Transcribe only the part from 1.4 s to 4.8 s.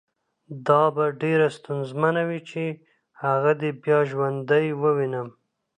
ستونزمنه وي چې هغه دې بیا ژوندی